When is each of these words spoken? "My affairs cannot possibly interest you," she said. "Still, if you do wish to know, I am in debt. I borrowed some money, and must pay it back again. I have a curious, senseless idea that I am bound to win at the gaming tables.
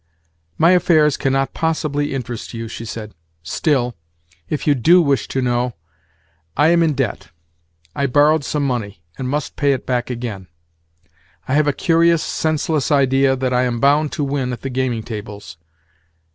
"My 0.57 0.71
affairs 0.71 1.15
cannot 1.15 1.53
possibly 1.53 2.11
interest 2.15 2.55
you," 2.55 2.67
she 2.67 2.85
said. 2.85 3.13
"Still, 3.43 3.95
if 4.49 4.65
you 4.65 4.73
do 4.73 4.99
wish 4.99 5.27
to 5.27 5.43
know, 5.43 5.75
I 6.57 6.69
am 6.69 6.81
in 6.81 6.95
debt. 6.95 7.29
I 7.95 8.07
borrowed 8.07 8.43
some 8.43 8.65
money, 8.65 9.03
and 9.19 9.29
must 9.29 9.55
pay 9.55 9.73
it 9.73 9.85
back 9.85 10.09
again. 10.09 10.47
I 11.47 11.53
have 11.53 11.67
a 11.67 11.71
curious, 11.71 12.23
senseless 12.23 12.89
idea 12.91 13.35
that 13.35 13.53
I 13.53 13.61
am 13.61 13.79
bound 13.79 14.11
to 14.13 14.23
win 14.23 14.51
at 14.53 14.61
the 14.61 14.71
gaming 14.71 15.03
tables. 15.03 15.57